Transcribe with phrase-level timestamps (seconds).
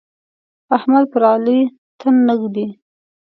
[0.75, 1.59] احمد پر علي
[1.99, 2.65] تن نه ږدي.